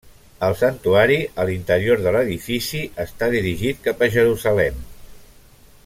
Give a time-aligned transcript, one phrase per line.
[0.45, 4.83] El santuari a l'interior de l'edifici està dirigit cap a Jerusalem.